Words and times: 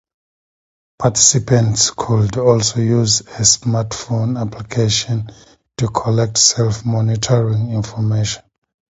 Participants 0.97 1.91
could 1.91 2.35
also 2.35 2.79
use 2.79 3.19
a 3.19 3.41
smartphone 3.43 4.35
application 4.41 5.29
to 5.77 5.89
collect 5.89 6.39
self-monitoring 6.39 7.69
information. 7.69 8.41